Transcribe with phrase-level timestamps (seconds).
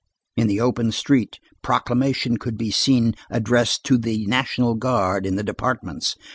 [0.35, 5.43] In the open street, proclamation could be seen addressed to the National Guard in the
[5.43, 6.15] departments.